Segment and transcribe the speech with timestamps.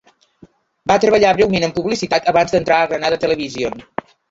[0.91, 3.89] Va treballar breument en publicitat abans d'entrar a Granada Television.